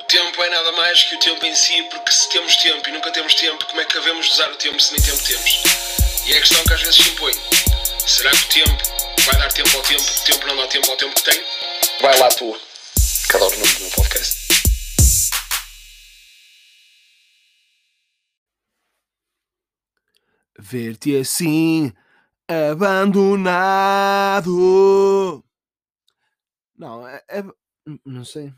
O 0.00 0.04
tempo 0.06 0.42
é 0.42 0.50
nada 0.50 0.72
mais 0.72 1.04
que 1.04 1.14
o 1.14 1.20
tempo 1.20 1.44
em 1.46 1.54
si, 1.54 1.82
porque 1.84 2.10
se 2.10 2.28
temos 2.30 2.56
tempo 2.56 2.88
e 2.88 2.92
nunca 2.92 3.10
temos 3.12 3.34
tempo, 3.34 3.64
como 3.66 3.80
é 3.80 3.84
que 3.84 3.94
devemos 3.94 4.28
usar 4.32 4.50
o 4.50 4.56
tempo 4.56 4.80
se 4.80 4.92
nem 4.92 5.02
tempo 5.02 5.22
temos? 5.24 5.62
E 6.26 6.32
é 6.32 6.36
a 6.36 6.40
questão 6.40 6.64
que 6.64 6.72
às 6.72 6.80
vezes 6.80 6.96
se 6.96 7.08
impõe. 7.10 7.32
Será 8.06 8.30
que 8.30 8.36
o 8.36 8.48
tempo 8.48 8.82
vai 9.24 9.36
dar 9.38 9.52
tempo 9.52 9.76
ao 9.76 9.82
tempo, 9.82 10.02
o 10.02 10.24
tempo 10.24 10.46
não 10.48 10.56
dá 10.56 10.66
tempo 10.66 10.90
ao 10.90 10.96
tempo 10.96 11.14
que 11.14 11.22
tem? 11.22 11.44
Vai 12.00 12.18
lá 12.18 12.28
tu, 12.28 12.58
que 13.30 13.36
adoro 13.36 13.54
o 13.54 13.58
nome 13.58 13.72
do 13.74 13.80
meu 13.82 13.90
podcast. 13.92 14.36
Ver-te 20.58 21.16
assim, 21.16 21.92
abandonado. 22.48 25.44
Não, 26.76 27.06
é, 27.06 27.22
é- 27.28 27.42
Não 28.04 28.24
sei. 28.24 28.52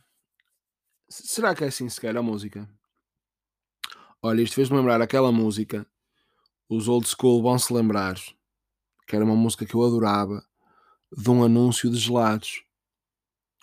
Será 1.08 1.54
que 1.54 1.64
é 1.64 1.68
assim 1.68 1.88
sequer 1.88 2.16
a 2.16 2.22
música? 2.22 2.68
Olha, 4.22 4.42
isto 4.42 4.54
fez-me 4.54 4.76
lembrar 4.76 5.00
aquela 5.00 5.30
música. 5.30 5.86
Os 6.68 6.88
old 6.88 7.06
school 7.08 7.42
vão 7.42 7.58
se 7.58 7.72
lembrar. 7.72 8.16
Que 9.06 9.16
era 9.16 9.24
uma 9.24 9.36
música 9.36 9.66
que 9.66 9.74
eu 9.74 9.84
adorava. 9.84 10.44
De 11.10 11.30
um 11.30 11.44
anúncio 11.44 11.90
de 11.90 11.98
gelados. 11.98 12.62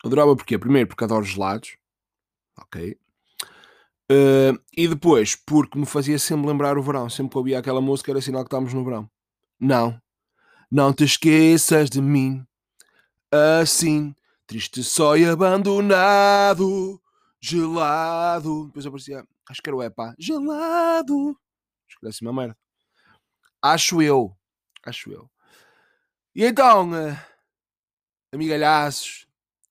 Adorava 0.03 0.36
porquê? 0.36 0.58
Primeiro 0.58 0.88
porque 0.88 1.03
adoro 1.03 1.25
gelados. 1.25 1.77
Ok. 2.58 2.97
Eh, 4.09 4.53
e 4.77 4.88
depois 4.88 5.36
porque 5.36 5.77
me 5.77 5.86
fazia 5.86 6.17
sempre 6.20 6.47
lembrar 6.47 6.77
o 6.77 6.84
verão. 6.84 7.09
Sempre 7.09 7.31
que 7.31 7.38
ouvia 7.38 7.59
aquela 7.59 7.81
música 7.81 8.11
era 8.11 8.22
sinal 8.22 8.44
que 8.44 8.47
estávamos 8.47 8.73
no 8.73 8.84
verão. 8.84 9.09
Não. 9.59 10.00
Não 10.72 10.94
te 10.94 11.03
esqueças 11.03 11.89
de 11.89 12.02
mim. 12.02 12.45
Assim. 13.61 14.16
Triste 14.48 14.84
só 14.84 15.17
e 15.17 15.26
abandonado. 15.26 17.02
Gelado. 17.41 18.67
Depois 18.67 18.86
aparecia. 18.86 19.25
Acho 19.50 19.61
que 19.61 19.69
era 19.69 19.78
o 19.78 19.83
epá. 19.83 20.14
Gelado. 20.19 21.39
Era 22.02 22.09
assim 22.09 22.25
uma 22.25 22.33
merda. 22.33 22.58
Acho 23.61 24.02
eu. 24.02 24.36
Acho 24.84 25.11
eu. 25.11 25.30
E 26.36 26.44
então, 26.45 26.95
eh, 26.95 27.17
amigalhaços. 28.34 29.28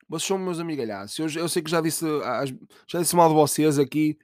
Vocês 0.09 0.27
são 0.29 0.39
meus 0.39 0.59
amigalhaços. 0.61 1.19
Eu, 1.37 1.43
eu 1.43 1.49
sei 1.49 1.63
que 1.63 1.71
já 1.71 1.81
disse, 1.81 2.05
às- 2.25 2.51
já 2.89 3.01
disse 3.01 3.17
mal 3.17 3.29
de 3.29 3.35
vocês 3.35 3.79
aqui, 3.79 4.19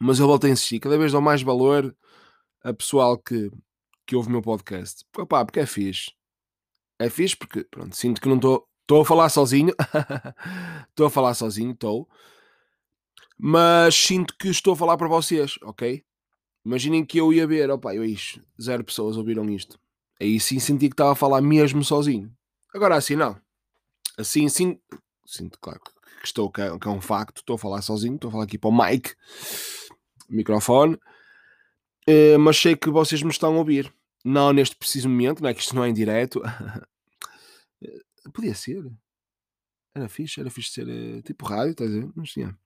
mas 0.00 0.18
eu 0.18 0.26
volto 0.26 0.46
a 0.46 0.50
insistir. 0.50 0.80
Cada 0.80 0.96
vez 0.98 1.12
dou 1.12 1.20
mais 1.20 1.42
valor 1.42 1.94
a 2.62 2.72
pessoal 2.72 3.18
que, 3.18 3.50
que 4.06 4.14
ouve 4.16 4.28
o 4.28 4.32
meu 4.32 4.42
podcast. 4.42 5.04
Opá, 5.16 5.44
porque 5.44 5.60
é 5.60 5.66
fixe. 5.66 6.12
É 6.98 7.10
fixe 7.10 7.36
porque, 7.36 7.64
pronto, 7.64 7.94
sinto 7.96 8.20
que 8.20 8.28
não 8.28 8.36
estou. 8.36 8.68
Estou 8.82 9.02
a 9.02 9.04
falar 9.04 9.28
sozinho. 9.28 9.74
Estou 10.90 11.06
a 11.06 11.10
falar 11.10 11.34
sozinho, 11.34 11.72
estou. 11.72 12.08
Mas 13.38 13.94
sinto 13.94 14.36
que 14.38 14.48
estou 14.48 14.74
a 14.74 14.76
falar 14.76 14.96
para 14.96 15.08
vocês, 15.08 15.58
ok? 15.62 16.04
Imaginem 16.64 17.04
que 17.04 17.18
eu 17.18 17.32
ia 17.32 17.46
ver, 17.46 17.70
opá, 17.70 17.94
eu 17.94 18.04
isto, 18.04 18.40
zero 18.60 18.84
pessoas 18.84 19.16
ouviram 19.16 19.48
isto. 19.50 19.80
Aí 20.20 20.38
sim 20.38 20.60
senti 20.60 20.88
que 20.88 20.94
estava 20.94 21.12
a 21.12 21.16
falar 21.16 21.40
mesmo 21.40 21.82
sozinho. 21.82 22.30
Agora 22.72 22.94
assim 22.94 23.16
não. 23.16 23.36
Assim 24.16 24.48
sim, 24.48 24.78
sinto, 25.26 25.58
claro, 25.60 25.80
que 26.20 26.26
estou, 26.26 26.50
que 26.50 26.60
é, 26.60 26.78
que 26.78 26.86
é 26.86 26.90
um 26.90 27.00
facto, 27.00 27.38
estou 27.38 27.56
a 27.56 27.58
falar 27.58 27.82
sozinho, 27.82 28.14
estou 28.14 28.28
a 28.28 28.32
falar 28.32 28.44
aqui 28.44 28.58
para 28.58 28.70
o 28.70 28.72
mic, 28.72 29.12
microfone, 30.28 30.96
eh, 32.06 32.36
mas 32.38 32.56
sei 32.58 32.76
que 32.76 32.90
vocês 32.90 33.22
me 33.22 33.30
estão 33.30 33.54
a 33.54 33.58
ouvir. 33.58 33.92
Não 34.24 34.52
neste 34.52 34.76
preciso 34.76 35.08
momento, 35.08 35.42
não 35.42 35.48
é 35.48 35.54
que 35.54 35.60
isto 35.60 35.74
não 35.74 35.84
é 35.84 35.88
em 35.88 35.94
direto. 35.94 36.40
Podia 38.32 38.54
ser. 38.54 38.82
Era 39.94 40.08
fixe, 40.08 40.40
era 40.40 40.50
fixe 40.50 40.70
ser 40.76 40.88
eh, 40.88 41.22
tipo 41.22 41.44
rádio, 41.46 41.72
estás 41.72 41.90
a 41.90 41.94
ver? 42.00 42.10
Mas 42.16 42.30
tinha. 42.32 42.58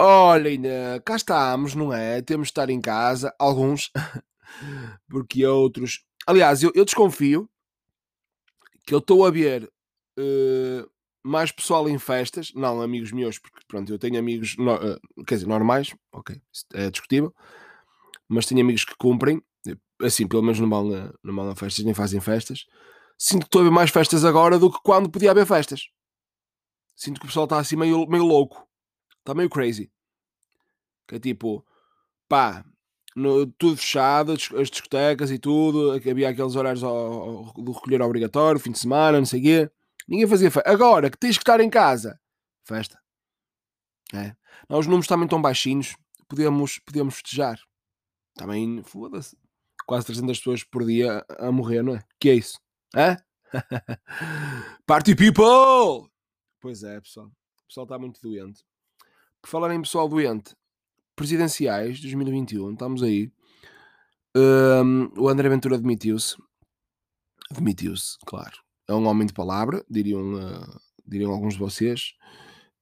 Olha, 0.00 0.48
ainda 0.50 1.00
cá 1.04 1.16
estamos, 1.16 1.74
não 1.74 1.92
é? 1.92 2.22
Temos 2.22 2.46
de 2.48 2.52
estar 2.52 2.70
em 2.70 2.80
casa, 2.80 3.34
alguns, 3.38 3.90
porque 5.08 5.44
outros. 5.46 6.04
Aliás, 6.26 6.62
eu, 6.62 6.72
eu 6.74 6.84
desconfio 6.84 7.48
que 8.86 8.94
eu 8.94 8.98
estou 8.98 9.24
a 9.26 9.30
ver 9.30 9.70
eh, 10.18 10.84
mais 11.24 11.52
pessoal 11.52 11.88
em 11.88 11.98
festas, 11.98 12.52
não 12.54 12.80
amigos 12.80 13.12
meus, 13.12 13.38
porque 13.38 13.60
pronto, 13.68 13.92
eu 13.92 13.98
tenho 13.98 14.18
amigos, 14.18 14.56
no- 14.56 14.74
eh, 14.74 14.98
quer 15.26 15.36
dizer, 15.36 15.46
normais, 15.46 15.94
ok, 16.12 16.40
é 16.74 16.90
discutível, 16.90 17.34
mas 18.28 18.46
tenho 18.46 18.60
amigos 18.62 18.84
que 18.84 18.96
cumprem, 18.96 19.42
assim, 20.02 20.26
pelo 20.26 20.42
menos 20.42 20.60
não 20.60 20.68
vão, 20.70 20.94
a, 20.94 21.52
a 21.52 21.56
festas, 21.56 21.84
nem 21.84 21.94
fazem 21.94 22.20
festas. 22.20 22.66
Sinto 23.22 23.40
que 23.42 23.48
estou 23.48 23.60
a 23.60 23.64
ver 23.64 23.70
mais 23.70 23.90
festas 23.90 24.24
agora 24.24 24.58
do 24.58 24.70
que 24.72 24.78
quando 24.82 25.10
podia 25.10 25.30
haver 25.30 25.44
festas. 25.46 25.88
Sinto 26.96 27.20
que 27.20 27.26
o 27.26 27.28
pessoal 27.28 27.44
está 27.44 27.58
assim 27.58 27.76
meio, 27.76 28.06
meio 28.06 28.24
louco, 28.24 28.66
está 29.18 29.34
meio 29.34 29.50
crazy. 29.50 29.92
Que 31.06 31.16
é 31.16 31.20
tipo, 31.20 31.62
pá, 32.26 32.64
no- 33.14 33.46
tudo 33.46 33.76
fechado, 33.76 34.32
as 34.32 34.50
as 34.54 34.70
discotecas 34.70 35.30
e 35.30 35.38
tudo, 35.38 35.92
havia 35.92 36.30
aqueles 36.30 36.56
horários 36.56 36.82
ao, 36.82 36.96
ao- 36.96 37.52
do 37.52 37.72
recolher 37.72 38.00
obrigatório, 38.00 38.58
fim 38.58 38.72
de 38.72 38.78
semana, 38.78 39.18
não 39.18 39.26
sei 39.26 39.40
o 39.40 39.42
quê. 39.42 39.70
Ninguém 40.08 40.26
fazia 40.26 40.50
festa. 40.50 40.70
Agora 40.70 41.10
que 41.10 41.18
tens 41.18 41.36
que 41.36 41.42
estar 41.42 41.60
em 41.60 41.68
casa, 41.68 42.18
festa. 42.64 42.98
É. 44.14 44.34
Não, 44.66 44.78
os 44.78 44.86
números 44.86 45.06
também 45.06 45.26
estão 45.26 45.42
baixinhos, 45.42 45.94
podemos, 46.26 46.78
podemos 46.78 47.14
festejar. 47.16 47.60
Também, 48.34 48.82
foda-se. 48.82 49.36
Quase 49.86 50.06
300 50.06 50.38
pessoas 50.38 50.64
por 50.64 50.86
dia 50.86 51.22
a 51.38 51.52
morrer, 51.52 51.82
não 51.82 51.96
é? 51.96 52.04
Que 52.18 52.30
é 52.30 52.34
isso? 52.34 52.58
Hã? 52.94 53.16
Party 54.86 55.14
people! 55.14 56.10
Pois 56.60 56.82
é, 56.82 57.00
pessoal. 57.00 57.26
O 57.26 57.66
pessoal 57.68 57.84
está 57.84 57.98
muito 57.98 58.20
doente. 58.20 58.64
Por 59.40 59.48
falar 59.48 59.72
em 59.74 59.80
pessoal 59.80 60.08
doente, 60.08 60.56
presidenciais 61.14 62.00
2021, 62.00 62.72
estamos 62.72 63.02
aí. 63.02 63.32
Hum, 64.36 65.10
o 65.16 65.28
André 65.28 65.48
Ventura 65.48 65.78
demitiu-se. 65.78 66.36
Demitiu-se, 67.52 68.18
claro. 68.26 68.58
É 68.88 68.94
um 68.94 69.06
homem 69.06 69.26
de 69.26 69.32
palavra, 69.32 69.84
diriam, 69.88 70.36
ah, 70.36 70.80
diriam 71.06 71.30
alguns 71.30 71.54
de 71.54 71.60
vocês. 71.60 72.14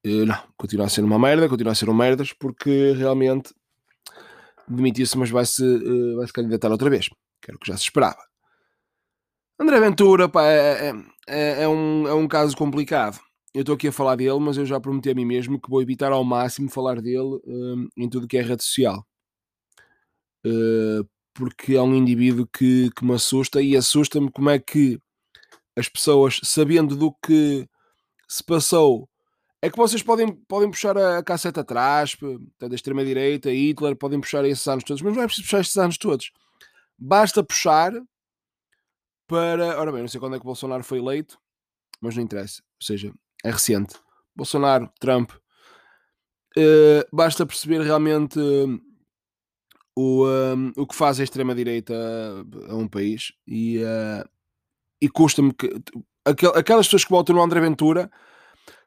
Eh, 0.03 0.25
não, 0.25 0.43
continua 0.57 0.87
a 0.87 0.89
ser 0.89 1.05
uma 1.05 1.19
merda, 1.19 1.49
continua 1.49 1.73
a 1.73 1.77
ser 1.77 1.89
um 1.91 1.95
merdas, 1.95 2.33
porque 2.33 2.93
realmente 2.93 3.55
demitiu-se, 4.67 5.17
mas 5.19 5.31
vai-se 5.31 5.63
eh, 5.63 6.17
vai 6.17 6.27
-se 6.27 6.33
candidatar 6.33 6.71
outra 6.71 6.91
vez, 6.91 7.09
que 7.41 7.51
era 7.51 7.57
o 7.57 7.61
que 7.61 7.69
já 7.69 7.77
se 7.77 7.85
esperava. 7.85 8.28
André 9.59 9.81
Ventura, 9.81 10.29
pá, 10.29 10.45
é, 10.47 10.89
é- 10.91 10.95
é- 11.27 11.63
é 11.65 11.69
um, 11.69 12.07
é 12.07 12.15
um 12.15 12.29
caso 12.29 12.57
complicado. 12.57 13.19
Eu 13.55 13.61
estou 13.63 13.75
aqui 13.75 13.89
a 13.89 13.93
falar 13.93 14.17
dele, 14.17 14.39
mas 14.39 14.57
eu 14.57 14.67
já 14.67 14.81
prometi 14.81 15.11
a 15.11 15.15
mim 15.15 15.25
mesmo 15.25 15.61
que 15.61 15.71
vou 15.71 15.83
evitar 15.83 16.13
ao 16.13 16.23
máximo 16.25 16.71
falar 16.71 17.01
dele 17.01 17.41
hum, 17.47 17.89
em 17.97 18.09
tudo 18.09 18.29
que 18.29 18.39
é 18.39 18.43
rede 18.43 18.63
social. 18.63 19.05
Eh, 20.45 21.03
porque 21.35 21.75
é 21.75 21.83
um 21.83 21.95
indivíduo 21.95 22.47
que, 22.47 22.91
que 22.97 23.05
me 23.05 23.15
assusta 23.15 23.63
e 23.63 23.77
assusta-me 23.77 24.31
como 24.31 24.51
é 24.51 24.59
que 24.59 24.99
as 25.77 25.89
pessoas, 25.89 26.41
sabendo 26.45 26.97
do 26.97 27.15
que 27.25 27.67
se 28.29 28.45
passou, 28.45 29.09
é 29.63 29.71
que 29.71 29.77
vocês 29.77 30.03
podem, 30.03 30.33
podem 30.49 30.71
puxar 30.71 30.97
a 30.99 31.23
casseta 31.23 31.63
atrás, 31.63 32.17
da 32.61 32.75
extrema-direita, 32.75 33.51
Hitler, 33.53 33.97
podem 33.97 34.21
puxar 34.21 34.45
esses 34.45 34.67
anos 34.69 34.85
todos, 34.85 35.03
mas 35.03 35.17
não 35.17 35.23
é 35.23 35.27
preciso 35.27 35.47
puxar 35.47 35.61
esses 35.61 35.77
anos 35.77 35.99
todos. 35.99 36.33
Basta 36.99 37.45
puxar 37.45 37.93
para. 39.29 39.79
Ora 39.81 39.93
bem, 39.93 40.01
não 40.03 40.09
sei 40.09 40.21
quando 40.21 40.37
é 40.37 40.39
que 40.41 40.45
Bolsonaro 40.45 40.85
foi 40.85 40.99
eleito, 40.99 41.39
mas 42.01 42.17
não 42.17 42.23
interessa. 42.25 42.63
Ou 42.81 42.87
seja, 42.87 43.13
é 43.45 43.51
recente. 43.51 43.95
Bolsonaro, 44.37 44.91
Trump. 45.01 45.31
eh, 46.57 47.07
basta 47.13 47.47
perceber 47.47 47.81
realmente 47.83 48.39
hum, 48.39 48.81
o, 49.97 50.25
hum, 50.27 50.73
o 50.77 50.87
que 50.87 50.95
faz 50.95 51.21
a 51.21 51.25
extrema-direita 51.25 51.95
a 52.69 52.75
um 52.77 52.89
país 52.89 53.33
e, 53.47 53.79
eh, 53.83 54.25
e 55.03 55.09
custa-me 55.09 55.53
que. 55.55 55.69
aquel- 56.25 56.57
aquelas 56.57 56.87
pessoas 56.87 57.05
que 57.05 57.11
votam 57.11 57.35
no 57.37 57.43
André 57.43 57.61
Ventura 57.61 58.11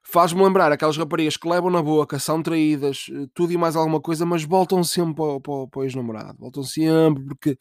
faz-me 0.04 0.44
lembrar 0.44 0.72
aquelas 0.72 0.98
raparigas 0.98 1.38
que 1.38 1.48
levam 1.50 1.70
na 1.72 1.82
boca, 1.82 2.20
são 2.20 2.42
traídas, 2.44 3.08
eh, 3.12 3.28
tudo 3.34 3.54
e 3.54 3.58
mais 3.58 3.76
alguma 3.76 4.02
coisa, 4.02 4.26
mas 4.26 4.44
voltam 4.44 4.84
sempre 4.84 5.16
para 5.16 5.54
o 5.80 5.84
ex-namorado. 5.84 6.38
Voltam 6.40 6.64
sempre 6.64 7.24
porque. 7.26 7.58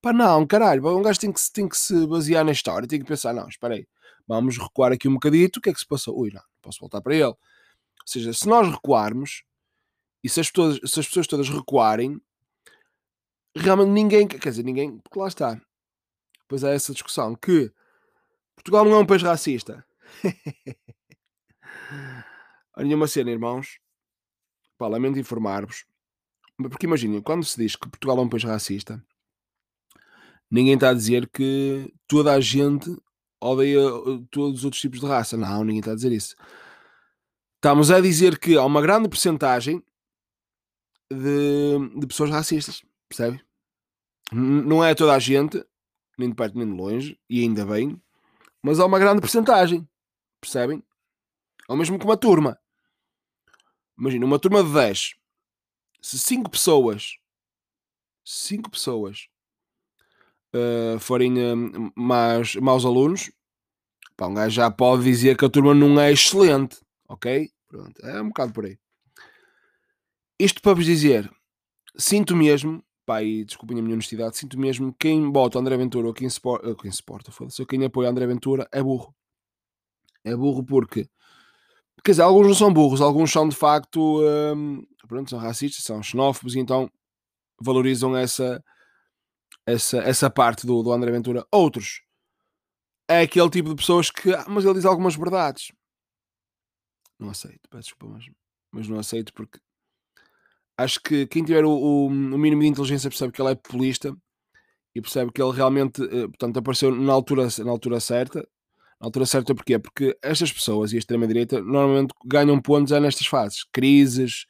Pá, 0.00 0.12
não, 0.12 0.46
caralho, 0.46 0.86
um 0.96 1.02
gajo 1.02 1.18
tem 1.18 1.32
que, 1.32 1.40
tem 1.52 1.68
que 1.68 1.76
se 1.76 2.06
basear 2.06 2.44
na 2.44 2.52
história, 2.52 2.86
tem 2.86 3.00
que 3.00 3.06
pensar, 3.06 3.34
não, 3.34 3.48
espera 3.48 3.74
aí, 3.74 3.86
vamos 4.26 4.56
recuar 4.56 4.92
aqui 4.92 5.08
um 5.08 5.14
bocadito, 5.14 5.58
o 5.58 5.62
que 5.62 5.70
é 5.70 5.72
que 5.72 5.80
se 5.80 5.86
passou? 5.86 6.16
Ui, 6.18 6.30
não, 6.30 6.40
não 6.40 6.60
posso 6.62 6.78
voltar 6.80 7.00
para 7.00 7.14
ele. 7.14 7.24
Ou 7.24 7.36
seja, 8.06 8.32
se 8.32 8.46
nós 8.46 8.68
recuarmos 8.68 9.42
e 10.22 10.28
se 10.28 10.40
as 10.40 10.50
pessoas, 10.50 10.76
se 10.84 11.00
as 11.00 11.06
pessoas 11.06 11.26
todas 11.26 11.48
recuarem, 11.48 12.20
realmente 13.56 13.90
ninguém, 13.90 14.28
quer 14.28 14.50
dizer, 14.50 14.64
ninguém, 14.64 14.98
porque 14.98 15.18
lá 15.18 15.28
está. 15.28 15.60
Pois 16.46 16.62
é 16.64 16.74
essa 16.74 16.92
discussão 16.92 17.34
que 17.34 17.72
Portugal 18.54 18.84
não 18.84 18.94
é 18.94 18.98
um 18.98 19.06
país 19.06 19.22
racista. 19.22 19.84
Olha 22.76 22.96
uma 22.96 23.08
cena, 23.08 23.30
irmãos. 23.30 23.78
Pá, 24.78 24.86
lamento 24.86 25.18
informar-vos. 25.18 25.84
Porque 26.56 26.86
imaginem, 26.86 27.20
quando 27.20 27.44
se 27.44 27.56
diz 27.56 27.76
que 27.76 27.88
Portugal 27.88 28.18
é 28.18 28.20
um 28.22 28.28
país 28.28 28.44
racista, 28.44 29.04
ninguém 30.50 30.74
está 30.74 30.90
a 30.90 30.94
dizer 30.94 31.28
que 31.28 31.92
toda 32.06 32.32
a 32.32 32.40
gente 32.40 32.90
odeia 33.40 33.94
uh, 33.94 34.26
todos 34.26 34.60
os 34.60 34.64
outros 34.64 34.80
tipos 34.80 35.00
de 35.00 35.06
raça. 35.06 35.36
Não, 35.36 35.64
ninguém 35.64 35.80
está 35.80 35.92
a 35.92 35.94
dizer 35.94 36.12
isso. 36.12 36.34
estamos 37.56 37.90
a 37.90 38.00
dizer 38.00 38.38
que 38.38 38.56
há 38.56 38.64
uma 38.64 38.82
grande 38.82 39.08
porcentagem 39.08 39.82
de, 41.10 41.98
de 42.00 42.06
pessoas 42.06 42.30
racistas, 42.30 42.82
percebe? 43.08 43.42
Não 44.30 44.84
é 44.84 44.94
toda 44.94 45.14
a 45.14 45.18
gente, 45.18 45.64
nem 46.18 46.28
de 46.28 46.34
perto 46.34 46.58
nem 46.58 46.66
de 46.66 46.74
longe, 46.74 47.18
e 47.30 47.42
ainda 47.42 47.64
bem, 47.64 48.00
mas 48.62 48.78
há 48.78 48.84
uma 48.84 48.98
grande 48.98 49.20
porcentagem, 49.20 49.88
percebem? 50.40 50.82
É 51.68 51.72
o 51.72 51.76
mesmo 51.76 51.98
que 51.98 52.04
uma 52.04 52.16
turma. 52.16 52.58
Imagina, 53.98 54.26
uma 54.26 54.38
turma 54.38 54.62
de 54.62 54.72
10, 54.72 55.14
se 56.00 56.18
5 56.18 56.50
pessoas, 56.50 57.18
5 58.24 58.70
pessoas 58.70 59.28
uh, 60.54 60.98
forem 60.98 61.34
uh, 61.38 61.92
maus 61.96 62.84
alunos, 62.84 63.30
pá, 64.16 64.26
um 64.26 64.34
gajo 64.34 64.54
já 64.54 64.70
pode 64.70 65.04
dizer 65.04 65.36
que 65.36 65.44
a 65.44 65.48
turma 65.48 65.74
não 65.74 66.00
é 66.00 66.12
excelente, 66.12 66.78
ok? 67.08 67.50
Pronto, 67.68 68.06
é 68.06 68.22
um 68.22 68.28
bocado 68.28 68.52
por 68.52 68.64
aí. 68.64 68.78
Isto 70.38 70.62
para 70.62 70.74
vos 70.74 70.84
dizer, 70.84 71.30
sinto 71.96 72.36
mesmo, 72.36 72.82
pá, 73.04 73.22
e 73.22 73.44
desculpem 73.44 73.78
a 73.78 73.82
minha 73.82 73.94
honestidade, 73.94 74.36
sinto 74.36 74.58
mesmo 74.58 74.94
quem 74.98 75.30
bota 75.30 75.58
André 75.58 75.76
Ventura 75.76 76.06
ou 76.06 76.14
quem, 76.14 76.28
suporta, 76.28 76.74
quem 76.76 76.90
suporta, 76.90 77.32
foda-se, 77.32 77.60
ou 77.60 77.66
quem 77.66 77.84
apoia 77.84 78.08
André 78.08 78.26
Ventura 78.26 78.68
é 78.72 78.82
burro. 78.82 79.14
É 80.24 80.34
burro 80.36 80.64
porque, 80.64 81.08
quer 82.04 82.12
dizer, 82.12 82.22
alguns 82.22 82.46
não 82.46 82.54
são 82.54 82.72
burros, 82.72 83.00
alguns 83.00 83.32
são 83.32 83.48
de 83.48 83.56
facto, 83.56 84.20
hum, 84.54 84.84
pronto, 85.08 85.30
são 85.30 85.38
racistas, 85.38 85.84
são 85.84 86.02
xenófobos 86.02 86.54
e 86.54 86.58
então 86.60 86.90
valorizam 87.60 88.16
essa, 88.16 88.62
essa, 89.68 89.98
essa 89.98 90.30
parte 90.30 90.66
do, 90.66 90.82
do 90.82 90.92
André 90.92 91.12
Ventura. 91.12 91.46
Outros 91.52 92.02
é 93.06 93.20
aquele 93.20 93.50
tipo 93.50 93.68
de 93.68 93.76
pessoas 93.76 94.10
que, 94.10 94.32
ah, 94.32 94.46
mas 94.48 94.64
ele 94.64 94.74
diz 94.74 94.86
algumas 94.86 95.14
verdades. 95.14 95.72
Não 97.18 97.30
aceito, 97.30 97.68
peço 97.68 97.88
desculpa, 97.88 98.14
mas, 98.14 98.30
mas 98.70 98.88
não 98.88 98.98
aceito 98.98 99.32
porque 99.34 99.58
acho 100.76 101.00
que 101.00 101.26
quem 101.26 101.44
tiver 101.44 101.64
o, 101.64 101.70
o, 101.70 102.06
o, 102.06 102.10
mínimo 102.10 102.62
de 102.62 102.68
inteligência 102.68 103.10
percebe 103.10 103.32
que 103.32 103.42
ele 103.42 103.50
é 103.50 103.54
populista 103.54 104.16
e 104.94 105.00
percebe 105.02 105.32
que 105.32 105.42
ele 105.42 105.52
realmente, 105.52 106.02
eh, 106.02 106.28
portanto, 106.28 106.58
apareceu 106.58 106.94
na 106.94 107.12
altura, 107.12 107.48
na 107.64 107.70
altura 107.70 108.00
certa. 108.00 108.48
Na 109.00 109.06
altura 109.06 109.26
certa 109.26 109.54
porquê? 109.54 109.78
Porque 109.78 110.16
estas 110.22 110.52
pessoas 110.52 110.92
e 110.92 110.96
a 110.96 110.98
extrema-direita 110.98 111.60
normalmente 111.60 112.14
ganham 112.24 112.60
pontos 112.60 112.92
é 112.92 113.00
nestas 113.00 113.26
fases. 113.26 113.64
Crises, 113.72 114.46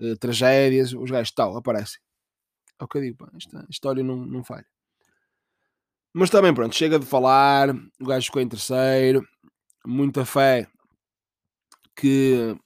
eh, 0.00 0.16
tragédias, 0.16 0.92
os 0.92 1.10
gajos 1.10 1.32
tal, 1.32 1.56
aparecem. 1.56 2.00
É 2.80 2.84
o 2.84 2.88
que 2.88 2.96
eu 2.96 3.02
digo, 3.02 3.18
pá, 3.18 3.30
esta 3.36 3.66
história 3.68 4.02
não, 4.02 4.16
não 4.16 4.42
falha. 4.42 4.66
Mas 6.12 6.30
também, 6.30 6.52
pronto, 6.52 6.74
chega 6.74 6.98
de 6.98 7.06
falar, 7.06 7.68
o 8.00 8.06
gajo 8.06 8.26
ficou 8.26 8.40
em 8.40 8.48
terceiro, 8.48 9.26
muita 9.84 10.24
fé 10.24 10.66
que 11.94 12.56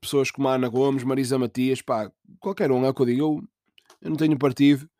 pessoas 0.00 0.30
como 0.30 0.48
a 0.48 0.54
Ana 0.54 0.68
Gomes, 0.68 1.04
Marisa 1.04 1.38
Matias, 1.38 1.80
pá, 1.80 2.10
qualquer 2.40 2.72
um, 2.72 2.84
é 2.84 2.88
o 2.88 2.94
que 2.94 3.02
eu 3.02 3.06
digo, 3.06 3.20
eu, 3.20 3.48
eu 4.02 4.10
não 4.10 4.16
tenho 4.16 4.36
partido, 4.36 4.90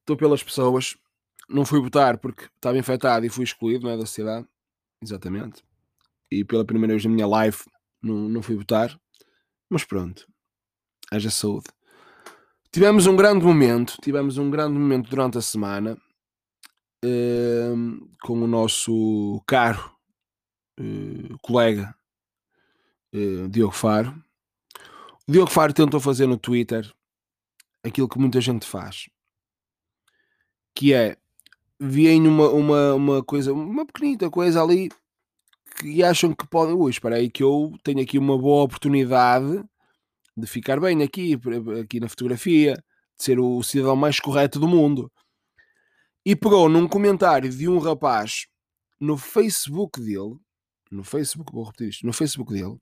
estou 0.00 0.16
pelas 0.16 0.42
pessoas, 0.42 0.96
não 1.48 1.64
fui 1.64 1.80
votar 1.80 2.18
porque 2.18 2.46
estava 2.56 2.76
infectado 2.76 3.24
e 3.24 3.30
fui 3.30 3.44
excluído, 3.44 3.84
não 3.84 3.92
é, 3.92 3.96
da 3.96 4.04
sociedade, 4.04 4.46
exatamente, 5.00 5.64
e 6.28 6.44
pela 6.44 6.64
primeira 6.64 6.94
vez 6.94 7.04
na 7.04 7.10
minha 7.10 7.26
live 7.26 7.58
não, 8.02 8.28
não 8.28 8.42
fui 8.42 8.56
votar, 8.56 8.98
mas 9.70 9.84
pronto, 9.84 10.26
haja 11.12 11.30
saúde. 11.30 11.75
Tivemos 12.76 13.06
um 13.06 13.16
grande 13.16 13.42
momento, 13.42 13.96
tivemos 14.02 14.36
um 14.36 14.50
grande 14.50 14.78
momento 14.78 15.08
durante 15.08 15.38
a 15.38 15.40
semana 15.40 15.96
uh, 17.02 18.08
com 18.20 18.34
o 18.34 18.46
nosso 18.46 19.42
caro 19.46 19.90
uh, 20.78 21.38
colega 21.40 21.96
uh, 23.14 23.48
Diogo 23.48 23.72
Faro. 23.72 24.22
O 25.26 25.32
Diogo 25.32 25.50
Faro 25.50 25.72
tentou 25.72 25.98
fazer 25.98 26.26
no 26.26 26.36
Twitter 26.36 26.92
aquilo 27.82 28.10
que 28.10 28.18
muita 28.18 28.42
gente 28.42 28.66
faz, 28.66 29.08
que 30.74 30.92
é 30.92 31.16
vem 31.80 32.28
uma, 32.28 32.50
uma, 32.50 32.92
uma 32.92 33.24
coisa, 33.24 33.54
uma 33.54 33.86
pequenita 33.86 34.28
coisa 34.28 34.62
ali 34.62 34.90
que 35.80 36.02
acham 36.02 36.34
que 36.34 36.46
podem. 36.46 36.74
Ui, 36.74 36.90
espera 36.90 37.16
aí, 37.16 37.30
que 37.30 37.42
eu 37.42 37.72
tenho 37.82 38.02
aqui 38.02 38.18
uma 38.18 38.36
boa 38.36 38.64
oportunidade 38.64 39.64
de 40.36 40.46
ficar 40.46 40.78
bem 40.78 41.02
aqui, 41.02 41.38
aqui 41.82 41.98
na 41.98 42.08
fotografia, 42.08 42.74
de 42.74 43.24
ser 43.24 43.40
o 43.40 43.62
cidadão 43.62 43.96
mais 43.96 44.20
correto 44.20 44.60
do 44.60 44.68
mundo. 44.68 45.10
E 46.24 46.36
pegou 46.36 46.68
num 46.68 46.86
comentário 46.86 47.48
de 47.48 47.68
um 47.68 47.78
rapaz 47.78 48.46
no 49.00 49.16
Facebook 49.16 50.00
dele, 50.00 50.36
no 50.90 51.04
Facebook, 51.04 51.52
vou 51.52 51.64
repetir 51.64 51.88
isto, 51.88 52.06
no 52.06 52.12
Facebook 52.12 52.52
dele, 52.52 52.76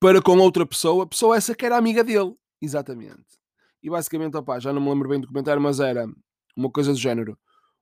para 0.00 0.20
com 0.20 0.36
outra 0.38 0.66
pessoa, 0.66 1.06
pessoa 1.06 1.36
essa 1.36 1.54
que 1.54 1.64
era 1.64 1.76
amiga 1.76 2.02
dele, 2.02 2.34
exatamente. 2.60 3.38
E 3.82 3.90
basicamente, 3.90 4.36
opá, 4.36 4.58
já 4.58 4.72
não 4.72 4.80
me 4.80 4.88
lembro 4.88 5.08
bem 5.08 5.20
do 5.20 5.28
comentário, 5.28 5.62
mas 5.62 5.78
era 5.78 6.06
uma 6.56 6.70
coisa 6.70 6.92
do 6.92 6.98
género. 6.98 7.38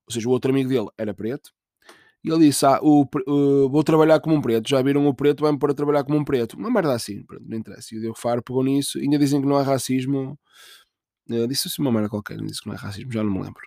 Ou 0.06 0.12
seja, 0.12 0.29
o 0.29 0.32
outro 0.32 0.50
amigo 0.50 0.69
dele 0.69 0.88
era 0.99 1.14
preto, 1.14 1.53
e 2.25 2.31
ele 2.31 2.47
disse: 2.47 2.65
Ah, 2.65 2.79
o, 2.83 3.03
uh, 3.03 3.69
vou 3.69 3.83
trabalhar 3.83 4.21
como 4.21 4.37
um 4.37 4.41
preto. 4.41 4.69
Já 4.69 4.81
viram 4.81 5.07
o 5.07 5.15
preto, 5.15 5.41
vai-me 5.41 5.59
pôr 5.59 5.71
a 5.71 5.75
trabalhar 5.75 6.05
como 6.05 6.19
um 6.19 6.25
preto. 6.25 6.57
Uma 6.57 6.71
merda 6.71 6.95
assim, 6.95 7.25
pronto, 7.25 7.45
não 7.47 7.59
interessa. 7.59 7.95
E 7.95 7.99
o 7.99 8.01
Diogo 8.01 8.19
Faro 8.19 8.43
pegou 8.43 8.63
nisso. 8.63 8.99
Ainda 8.99 9.19
dizem 9.19 9.41
que 9.41 9.47
não 9.47 9.59
é 9.59 9.63
racismo. 9.63 10.39
Uh, 11.29 11.47
disse 11.49 11.69
assim 11.69 11.83
uma 11.83 11.91
merda 11.93 12.09
qualquer, 12.09 12.37
não 12.39 12.47
disse 12.47 12.61
que 12.61 12.69
não 12.69 12.75
é 12.75 12.79
racismo, 12.79 13.13
já 13.13 13.23
não 13.25 13.33
me 13.33 13.41
lembro. 13.43 13.63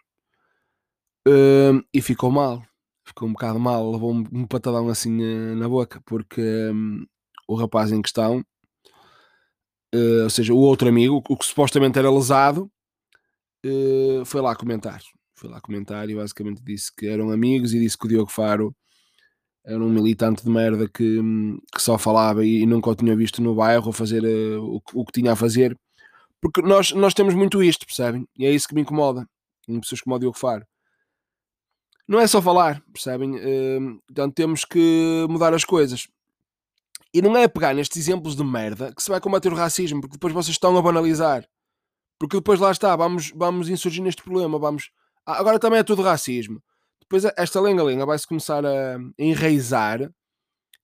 Uh, 1.27 1.83
e 1.93 2.01
ficou 2.01 2.31
mal. 2.31 2.63
Ficou 3.05 3.27
um 3.27 3.33
bocado 3.33 3.59
mal. 3.59 3.91
Levou 3.91 4.13
um, 4.13 4.23
um 4.31 4.47
patadão 4.47 4.87
assim 4.89 5.21
uh, 5.21 5.55
na 5.55 5.67
boca, 5.67 6.01
porque 6.05 6.41
um, 6.71 7.05
o 7.47 7.55
rapaz 7.55 7.91
em 7.91 8.01
questão, 8.01 8.39
uh, 9.93 10.23
ou 10.23 10.29
seja, 10.29 10.53
o 10.53 10.57
outro 10.57 10.87
amigo, 10.87 11.21
o 11.29 11.37
que 11.37 11.45
supostamente 11.45 11.99
era 11.99 12.09
lesado, 12.09 12.71
foi 14.25 14.41
lá 14.41 14.55
comentar 14.55 15.01
foi 15.35 15.49
lá 15.49 15.59
comentar 15.59 16.09
e 16.09 16.15
basicamente 16.15 16.63
disse 16.63 16.93
que 16.95 17.07
eram 17.07 17.29
amigos 17.31 17.73
e 17.73 17.79
disse 17.79 17.97
que 17.97 18.05
o 18.05 18.09
Diogo 18.09 18.31
Faro 18.31 18.75
era 19.65 19.83
um 19.83 19.89
militante 19.89 20.43
de 20.43 20.49
merda 20.49 20.87
que, 20.87 21.19
que 21.73 21.81
só 21.81 21.97
falava 21.97 22.45
e, 22.45 22.65
nunca 22.65 22.89
o 22.89 22.95
tinha 22.95 23.15
visto 23.15 23.41
no 23.41 23.55
bairro 23.55 23.91
fazer 23.91 24.23
uh, 24.23 24.63
o, 24.63 24.81
o, 24.93 25.05
que 25.05 25.11
tinha 25.11 25.33
a 25.33 25.35
fazer. 25.35 25.77
Porque 26.39 26.61
nós, 26.61 26.91
nós 26.91 27.13
temos 27.13 27.33
muito 27.33 27.63
isto, 27.63 27.85
percebem? 27.85 28.27
E 28.37 28.45
é 28.45 28.51
isso 28.51 28.67
que 28.67 28.75
me 28.75 28.81
incomoda. 28.81 29.27
Em 29.67 29.79
pessoas 29.79 30.01
como 30.01 30.15
o 30.15 30.19
Diogo 30.19 30.37
Faro. 30.37 30.65
Não 32.07 32.19
é 32.19 32.27
só 32.27 32.39
falar, 32.39 32.83
percebem? 32.93 33.35
Uh, 33.35 33.99
portanto, 34.07 34.35
temos 34.35 34.63
que 34.63 35.25
mudar 35.27 35.53
as 35.53 35.65
coisas. 35.65 36.07
E 37.11 37.21
não 37.21 37.35
é 37.35 37.47
pegar 37.47 37.73
nestes 37.73 37.97
exemplos 37.97 38.35
de 38.35 38.43
merda 38.43 38.93
que 38.93 39.01
se 39.01 39.09
vai 39.09 39.19
combater 39.19 39.51
o 39.51 39.55
racismo, 39.55 39.99
porque 40.01 40.15
depois 40.15 40.33
vocês 40.33 40.53
estão 40.53 40.77
a 40.77 40.81
banalizar. 40.81 41.47
Porque 42.19 42.37
depois 42.37 42.59
lá 42.59 42.71
está, 42.71 42.95
vamos, 42.95 43.31
vamos 43.35 43.67
insurgir 43.67 44.03
neste 44.03 44.21
problema, 44.21 44.59
vamos 44.59 44.91
agora 45.25 45.59
também 45.59 45.79
é 45.79 45.83
tudo 45.83 46.01
racismo. 46.01 46.61
Depois 47.01 47.23
esta 47.37 47.61
lenga-lenga 47.61 48.05
vai-se 48.05 48.27
começar 48.27 48.65
a 48.65 48.97
enraizar 49.17 50.11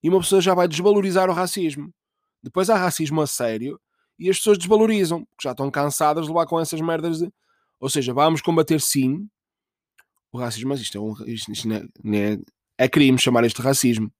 e 0.04 0.10
uma 0.10 0.20
pessoa 0.20 0.42
já 0.42 0.54
vai 0.54 0.68
desvalorizar 0.68 1.30
o 1.30 1.34
racismo. 1.34 1.92
Depois 2.44 2.70
há 2.70 2.76
racismo 2.76 3.22
a 3.22 3.28
sério 3.28 3.80
e 4.18 4.30
as 4.30 4.38
pessoas 4.38 4.58
desvalorizam, 4.58 5.26
porque 5.26 5.44
já 5.44 5.52
estão 5.52 5.70
cansadas 5.72 6.26
de 6.26 6.32
levar 6.32 6.46
com 6.46 6.60
essas 6.60 6.80
merdas 6.82 7.20
de. 7.20 7.32
Ou 7.80 7.90
seja, 7.90 8.14
vamos 8.14 8.42
combater 8.42 8.80
sim 8.80 9.28
o 10.32 10.38
racismo, 10.38 10.70
mas 10.70 10.80
isto 10.80 10.98
é, 10.98 11.02
um, 11.02 11.14
isto, 11.26 11.52
isto 11.52 11.72
é, 11.72 11.78
é, 12.16 12.40
é, 12.78 12.88
crime 12.88 13.18
chamar 13.18 13.44
isto 13.46 13.62
de 13.62 13.68
racismo. 13.68 14.12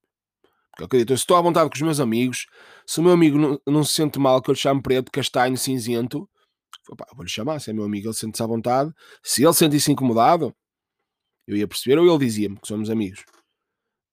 Porque 0.72 0.84
eu 0.84 0.86
acredito, 0.86 1.10
se 1.10 1.22
estou 1.22 1.38
à 1.38 1.42
vontade 1.42 1.70
com 1.70 1.76
os 1.76 1.82
meus 1.82 2.00
amigos, 2.00 2.48
se 2.86 3.00
o 3.00 3.04
meu 3.04 3.12
amigo 3.12 3.38
não, 3.38 3.62
não 3.68 3.84
se 3.84 3.94
sente 3.94 4.18
mal 4.20 4.42
que 4.42 4.50
eu 4.50 4.54
lhe 4.54 4.60
chame 4.60 4.82
preto, 4.82 5.12
castanho, 5.12 5.58
cinzento, 5.58 6.28
vou-lhe 7.16 7.30
chamar, 7.30 7.60
se 7.60 7.70
é 7.70 7.74
meu 7.74 7.84
amigo, 7.84 8.08
ele 8.08 8.14
sente-se 8.14 8.44
à 8.44 8.46
vontade. 8.46 8.94
Se 9.24 9.44
ele 9.44 9.54
sentisse 9.54 9.92
incomodado, 9.92 10.56
eu 11.48 11.56
ia 11.56 11.68
perceber 11.68 12.00
ou 12.00 12.08
ele 12.08 12.26
dizia-me 12.26 12.60
que 12.60 12.68
somos 12.68 12.90
amigos. 12.90 13.24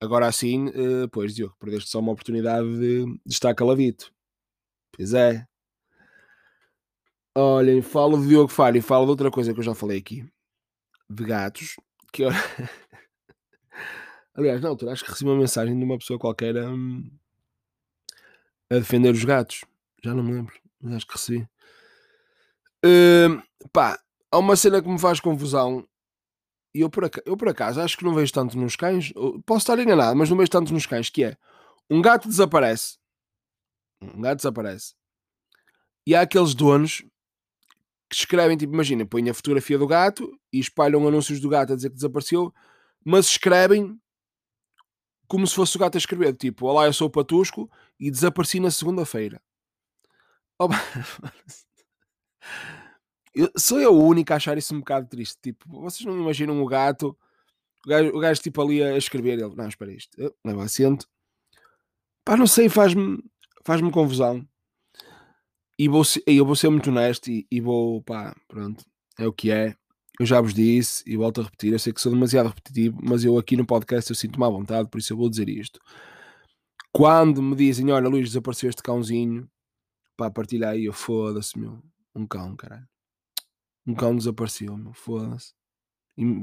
Agora 0.01 0.27
assim, 0.27 0.69
uh, 0.69 1.09
pois, 1.11 1.35
Diogo, 1.35 1.57
perdeste 1.59 1.91
só 1.91 1.99
uma 1.99 2.13
oportunidade 2.13 2.67
de, 2.79 3.05
de 3.05 3.33
estar 3.33 3.55
caladito. 3.55 4.13
Pois 4.93 5.13
é. 5.13 5.47
Olhem, 7.37 7.83
falo 7.83 8.21
de 8.21 8.29
Diogo 8.29 8.49
Faro 8.49 8.77
e 8.77 8.81
falo 8.81 9.05
de 9.05 9.11
outra 9.11 9.31
coisa 9.31 9.53
que 9.53 9.61
eu 9.61 9.65
já 9.65 9.75
falei 9.75 9.99
aqui. 9.99 10.29
De 11.09 11.25
gatos. 11.25 11.77
Que 12.13 12.25
eu... 12.25 12.31
Aliás, 14.35 14.61
na 14.61 14.69
altura 14.69 14.93
acho 14.93 15.05
que 15.05 15.11
recebi 15.11 15.31
uma 15.31 15.39
mensagem 15.39 15.77
de 15.77 15.85
uma 15.85 15.99
pessoa 15.99 16.19
qualquer 16.19 16.57
a, 16.57 16.71
a 18.71 18.75
defender 18.75 19.13
os 19.13 19.25
gatos. 19.25 19.65
Já 20.03 20.15
não 20.15 20.23
me 20.23 20.33
lembro, 20.33 20.55
mas 20.81 20.95
acho 20.95 21.07
que 21.07 21.15
recebi. 21.15 21.49
Uh, 22.85 23.43
pá, 23.73 23.99
há 24.31 24.39
uma 24.39 24.57
cena 24.57 24.83
que 24.83 24.89
me 24.89 24.99
faz 24.99 25.21
confusão. 25.21 25.87
E 26.75 26.81
eu 26.81 26.91
por, 26.91 27.05
acaso, 27.05 27.25
eu 27.27 27.37
por 27.37 27.49
acaso 27.49 27.81
acho 27.81 27.97
que 27.97 28.05
não 28.05 28.15
vejo 28.15 28.33
tanto 28.33 28.57
nos 28.57 28.77
cães. 28.77 29.13
Posso 29.45 29.61
estar 29.61 29.79
enganado, 29.79 30.17
mas 30.17 30.31
não 30.31 30.37
vejo 30.37 30.51
tanto 30.51 30.73
nos 30.73 30.87
cães. 30.87 31.11
Que 31.11 31.25
é 31.25 31.37
um 31.91 32.03
gato 32.03 32.29
desaparece. 32.29 32.99
Um 34.01 34.21
gato 34.21 34.37
desaparece. 34.37 34.95
E 36.07 36.15
há 36.15 36.21
aqueles 36.23 36.55
donos 36.55 37.05
que 38.09 38.17
escrevem, 38.17 38.57
tipo, 38.57 38.73
imagina, 38.73 39.05
põem 39.05 39.29
a 39.29 39.35
fotografia 39.35 39.77
do 39.77 39.87
gato 39.87 40.39
e 40.53 40.59
espalham 40.59 41.07
anúncios 41.07 41.41
do 41.41 41.49
gato 41.49 41.73
a 41.73 41.77
dizer 41.77 41.91
que 41.91 41.97
desapareceu, 41.97 42.55
mas 43.05 43.27
escrevem 43.27 44.01
como 45.27 45.47
se 45.47 45.55
fosse 45.55 45.77
o 45.77 45.81
gato 45.81 45.97
a 45.97 45.99
escrever, 45.99 46.35
tipo, 46.35 46.67
olá, 46.67 46.87
eu 46.87 46.93
sou 46.93 47.07
o 47.07 47.11
Patusco 47.11 47.71
e 48.01 48.11
desapareci 48.11 48.59
na 48.59 48.71
segunda-feira. 48.71 49.41
Oh, 50.61 50.69
eu, 53.35 53.51
sou 53.57 53.81
eu 53.81 53.95
o 53.95 54.05
único 54.07 54.33
a 54.33 54.37
achar 54.37 54.59
isso 54.59 54.75
um 54.75 54.81
bocado 54.81 55.09
triste. 55.09 55.39
Tipo, 55.41 55.81
vocês 55.81 56.05
não 56.05 56.19
imaginam 56.19 56.63
o 56.63 56.67
gato, 56.67 57.17
o 57.85 57.89
gajo, 57.89 58.11
o 58.17 58.21
gajo 58.21 58.43
tipo 58.43 58.61
ali 58.63 58.83
a 58.83 58.97
escrever, 58.97 59.39
ele, 59.39 59.55
não, 59.55 59.69
espera 59.69 59.93
isto, 59.93 60.17
leva 60.45 60.65
assento. 60.65 61.07
Pá, 62.25 62.37
não 62.37 62.47
sei, 62.47 62.69
faz-me 62.69 63.23
faz 63.65 63.81
confusão. 63.93 64.47
E 65.79 65.89
vou, 65.89 66.03
eu 66.27 66.45
vou 66.45 66.57
ser 66.57 66.69
muito 66.71 66.91
honesto 66.91 67.31
e, 67.31 67.47
e 67.51 67.61
vou, 67.61 68.03
pá, 68.03 68.35
pronto, 68.49 68.85
é 69.19 69.27
o 69.27 69.33
que 69.33 69.51
é 69.51 69.77
eu 70.19 70.27
já 70.27 70.41
vos 70.41 70.53
disse 70.53 71.03
e 71.07 71.17
volto 71.17 71.41
a 71.41 71.45
repetir, 71.45 71.73
eu 71.73 71.79
sei 71.79 71.93
que 71.93 72.01
sou 72.01 72.11
demasiado 72.13 72.49
repetitivo, 72.49 72.99
mas 73.01 73.25
eu 73.25 73.39
aqui 73.39 73.57
no 73.57 73.65
podcast 73.65 74.11
eu 74.11 74.17
sinto-me 74.17 74.45
à 74.45 74.49
vontade, 74.49 74.89
por 74.89 74.99
isso 74.99 75.13
eu 75.13 75.17
vou 75.17 75.31
dizer 75.31 75.49
isto. 75.49 75.79
Quando 76.93 77.41
me 77.41 77.55
dizem, 77.55 77.93
olha 77.93 78.09
Luís, 78.09 78.29
desapareceu 78.29 78.69
este 78.69 78.83
cãozinho, 78.83 79.49
pá, 80.17 80.31
partilha 80.31 80.71
aí, 80.71 80.87
eu 80.87 80.93
foda-se, 80.93 81.57
meu, 81.57 81.81
um 82.15 82.27
cão, 82.27 82.57
caralho. 82.57 82.89
Um 83.87 83.95
cão 83.95 84.17
desapareceu, 84.17 84.77
meu. 84.77 84.93
Foda-se. 84.93 85.53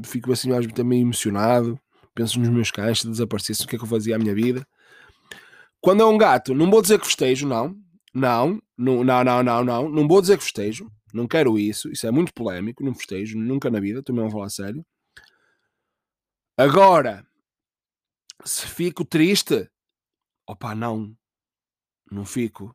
Fico 0.05 0.31
assim 0.31 0.51
às 0.51 0.59
vezes 0.59 0.73
também 0.73 1.01
emocionado. 1.01 1.79
Penso 2.13 2.39
nos 2.39 2.49
meus 2.49 2.71
cães, 2.71 3.01
se 3.01 3.09
desaparecesse, 3.09 3.65
o 3.65 3.67
que 3.67 3.75
é 3.75 3.79
que 3.79 3.83
eu 3.83 3.89
fazia 3.89 4.15
à 4.15 4.19
minha 4.19 4.33
vida. 4.33 4.65
Quando 5.81 6.01
é 6.01 6.05
um 6.05 6.17
gato, 6.17 6.55
não 6.55 6.71
vou 6.71 6.81
dizer 6.81 6.99
que 6.99 7.05
festejo, 7.05 7.47
não. 7.47 7.75
Não, 8.13 8.61
não, 8.77 9.03
não, 9.03 9.23
não, 9.23 9.43
não, 9.43 9.63
não. 9.63 9.89
Não 9.89 10.07
vou 10.07 10.21
dizer 10.21 10.37
que 10.37 10.43
festejo. 10.43 10.89
Não 11.13 11.27
quero 11.27 11.59
isso. 11.59 11.91
Isso 11.91 12.07
é 12.07 12.11
muito 12.11 12.33
polémico. 12.33 12.83
Não 12.83 12.95
festejo 12.95 13.37
nunca 13.37 13.69
na 13.69 13.79
vida. 13.79 14.01
Também 14.01 14.23
vou 14.23 14.31
falar 14.31 14.49
sério. 14.49 14.85
Agora, 16.57 17.27
se 18.45 18.65
fico 18.65 19.03
triste, 19.03 19.69
opá, 20.49 20.73
não. 20.73 21.13
Não 22.09 22.23
fico. 22.23 22.73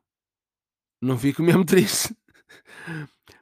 Não 1.01 1.17
fico 1.17 1.41
mesmo 1.41 1.65
triste. 1.65 2.15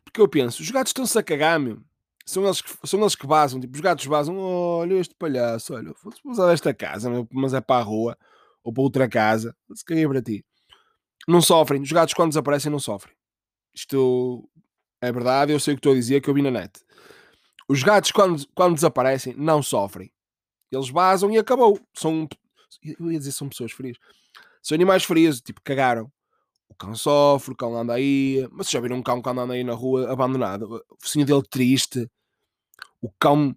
Porque 0.04 0.22
eu 0.22 0.28
penso, 0.28 0.62
os 0.62 0.72
gatos 0.72 0.90
estão-se 0.90 1.18
a 1.18 1.24
cagar, 1.24 1.60
meu. 1.60 1.82
São 2.26 2.46
eles, 2.46 2.62
que, 2.62 2.88
são 2.88 3.00
eles 3.00 3.16
que 3.16 3.26
vazam. 3.26 3.60
Tipo, 3.60 3.76
os 3.76 3.82
gatos 3.82 4.06
vazam. 4.06 4.38
Olha 4.38 4.96
este 4.96 5.16
palhaço, 5.16 5.74
olha, 5.74 5.94
vou 6.04 6.14
usar 6.32 6.48
desta 6.48 6.74
casa, 6.74 7.10
meu, 7.10 7.28
mas 7.32 7.54
é 7.54 7.62
para 7.62 7.82
a 7.82 7.84
rua 7.84 8.18
ou 8.64 8.72
para 8.72 8.84
outra 8.84 9.10
casa. 9.10 9.56
Se 9.74 9.84
caguei 9.84 10.08
para 10.08 10.22
ti. 10.22 10.46
Não 11.28 11.42
sofrem. 11.42 11.82
Os 11.82 11.92
gatos, 11.92 12.14
quando 12.14 12.30
desaparecem, 12.30 12.72
não 12.72 12.80
sofrem. 12.80 13.16
Isto 13.74 14.48
é 15.02 15.12
verdade, 15.12 15.54
eu 15.54 15.60
sei 15.60 15.74
o 15.74 15.78
que 15.78 15.80
estou 15.80 15.94
a 15.94 15.96
dizer, 15.96 16.22
que 16.22 16.30
eu 16.30 16.34
vi 16.34 16.42
na 16.42 16.52
net. 16.52 16.80
Os 17.68 17.84
gatos, 17.84 18.12
quando, 18.12 18.46
quando 18.54 18.76
desaparecem, 18.76 19.34
não 19.36 19.62
sofrem. 19.64 20.12
Eles 20.72 20.90
vazam 20.90 21.32
e 21.32 21.38
acabou. 21.38 21.80
São. 21.94 22.28
Eu 22.84 23.12
ia 23.12 23.18
dizer 23.18 23.32
são 23.32 23.50
pessoas 23.50 23.72
frias. 23.72 23.98
São 24.62 24.76
animais 24.76 25.04
frios, 25.04 25.42
tipo, 25.42 25.62
cagaram. 25.64 26.12
O 26.70 26.76
cão 26.76 26.96
sofre, 26.96 27.54
o 27.54 27.56
cão 27.56 27.76
anda 27.76 27.94
aí. 27.94 28.48
Mas 28.52 28.70
já 28.70 28.80
viram 28.80 28.98
um 28.98 29.04
cão 29.04 29.22
que 29.22 29.30
anda 29.30 29.54
aí 29.54 29.64
na 29.64 29.74
rua 29.74 30.12
abandonado? 30.12 30.84
O 30.90 30.98
focinho 31.00 31.26
dele 31.26 31.44
triste. 31.50 32.10
O 33.02 33.12
cão 33.20 33.56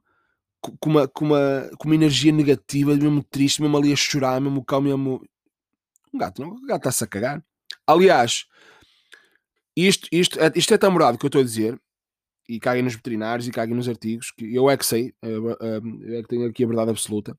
com 0.81 0.90
uma, 0.90 1.09
com 1.09 1.25
uma, 1.25 1.71
com 1.78 1.88
uma 1.88 1.95
energia 1.95 2.33
negativa, 2.33 2.95
mesmo 2.95 3.23
triste, 3.25 3.61
mesmo 3.61 3.76
ali 3.76 3.92
a 3.92 3.97
chorar, 3.97 4.40
mesmo 4.40 4.61
o 4.61 4.64
cão 4.64 4.81
mesmo. 4.81 5.23
Um 6.12 6.19
gato, 6.19 6.40
não? 6.40 6.50
O 6.50 6.66
gato 6.66 6.81
está-se 6.81 7.04
a 7.04 7.07
cagar. 7.07 7.45
Aliás, 7.87 8.47
isto, 9.76 10.09
isto, 10.12 10.38
é, 10.40 10.52
isto 10.54 10.73
é 10.73 10.78
tão 10.78 10.90
morado 10.90 11.19
que 11.19 11.25
eu 11.25 11.28
estou 11.28 11.40
a 11.40 11.45
dizer, 11.45 11.81
e 12.49 12.61
caguem 12.61 12.83
nos 12.83 12.95
veterinários 12.95 13.49
e 13.49 13.50
caguem 13.50 13.75
nos 13.75 13.88
artigos, 13.88 14.31
que 14.31 14.54
eu 14.54 14.69
é 14.69 14.76
que 14.76 14.85
sei, 14.87 15.14
é, 15.23 15.28
é, 15.28 16.19
é 16.19 16.23
que 16.23 16.28
tenho 16.28 16.47
aqui 16.47 16.64
a 16.64 16.66
verdade 16.66 16.90
absoluta. 16.90 17.37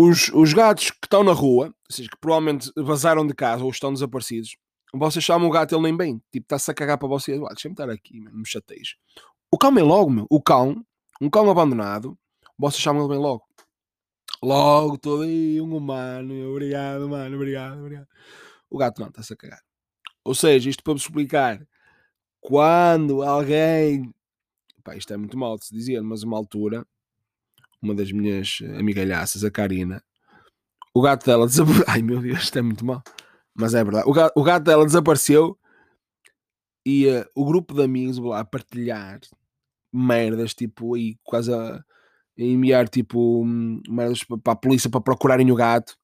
Os, 0.00 0.28
os 0.32 0.52
gatos 0.52 0.92
que 0.92 1.06
estão 1.06 1.24
na 1.24 1.32
rua, 1.32 1.66
ou 1.66 1.92
seja, 1.92 2.08
que 2.08 2.16
provavelmente 2.20 2.70
vazaram 2.76 3.26
de 3.26 3.34
casa 3.34 3.64
ou 3.64 3.70
estão 3.70 3.92
desaparecidos, 3.92 4.56
vocês 4.94 5.24
chamam 5.24 5.48
o 5.48 5.50
gato, 5.50 5.74
ele 5.74 5.82
nem 5.82 5.96
bem, 5.96 6.22
tipo, 6.30 6.44
está-se 6.44 6.70
a 6.70 6.74
cagar 6.74 6.98
para 6.98 7.08
vocês, 7.08 7.40
deixa-me 7.40 7.72
estar 7.72 7.90
aqui, 7.90 8.20
me 8.20 8.46
chateis. 8.46 8.94
O 9.50 9.58
cão 9.58 9.74
vem 9.74 9.82
logo, 9.82 10.08
meu. 10.08 10.24
O 10.30 10.40
cão, 10.40 10.86
um 11.20 11.28
cão 11.28 11.50
abandonado, 11.50 12.16
vocês 12.56 12.80
chamam 12.80 13.02
ele 13.02 13.14
bem 13.14 13.18
logo. 13.18 13.44
Logo, 14.40 14.96
todo 14.98 15.24
aí, 15.24 15.60
um 15.60 15.76
humano, 15.76 16.48
obrigado, 16.48 17.08
mano, 17.08 17.34
obrigado, 17.34 17.80
obrigado. 17.80 18.06
O 18.70 18.78
gato 18.78 19.00
não, 19.00 19.08
está-se 19.08 19.32
a 19.32 19.36
cagar. 19.36 19.62
Ou 20.22 20.32
seja, 20.32 20.70
isto 20.70 20.84
para 20.84 20.92
vos 20.92 21.02
explicar, 21.02 21.66
quando 22.40 23.24
alguém. 23.24 24.14
Pá, 24.84 24.94
isto 24.94 25.12
é 25.12 25.16
muito 25.16 25.36
mal 25.36 25.58
de 25.58 25.64
se 25.64 25.74
dizer, 25.74 26.00
mas 26.02 26.22
uma 26.22 26.36
altura, 26.36 26.86
uma 27.80 27.94
das 27.94 28.12
minhas 28.12 28.58
amigalhaças, 28.78 29.44
a 29.44 29.50
Karina, 29.50 30.02
o 30.94 31.02
gato 31.02 31.26
dela 31.26 31.46
desapareceu. 31.46 31.84
Ai 31.88 32.02
meu 32.02 32.20
Deus, 32.20 32.44
isto 32.44 32.58
é 32.58 32.62
muito 32.62 32.84
mal. 32.84 33.02
Mas 33.54 33.74
é 33.74 33.82
verdade. 33.82 34.08
O 34.08 34.12
gato, 34.12 34.32
o 34.36 34.42
gato 34.42 34.64
dela 34.64 34.84
desapareceu 34.84 35.58
e 36.86 37.06
uh, 37.08 37.24
o 37.34 37.44
grupo 37.44 37.74
de 37.74 37.82
amigos 37.82 38.18
lá 38.18 38.40
a 38.40 38.44
partilhar 38.44 39.20
merdas, 39.92 40.54
tipo, 40.54 40.94
aí 40.94 41.16
quase 41.22 41.52
a, 41.52 41.82
enviar 42.36 42.88
tipo 42.88 43.44
merdas 43.44 44.22
para 44.24 44.52
a 44.52 44.56
polícia 44.56 44.90
para 44.90 45.00
procurarem 45.00 45.50
o 45.50 45.56
gato. 45.56 45.96